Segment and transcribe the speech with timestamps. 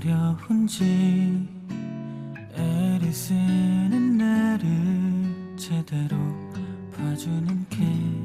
[0.00, 1.48] 어려운지
[2.54, 6.16] 애를 쓰는 나를 제대로
[6.96, 8.19] 봐주는 게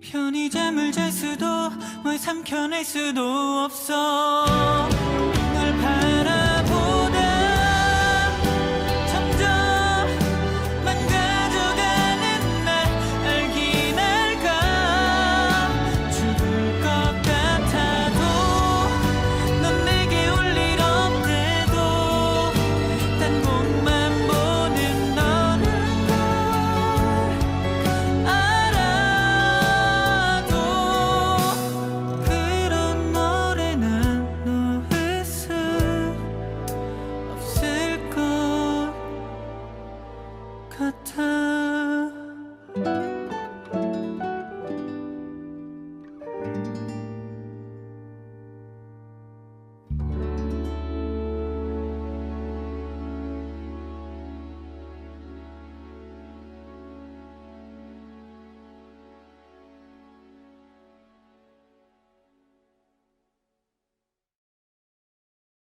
[0.00, 1.46] 편히 잠을 잘 수도
[2.02, 3.22] 뭘 삼켜낼 수도
[3.64, 4.99] 없어.
[40.80, 41.79] 和他。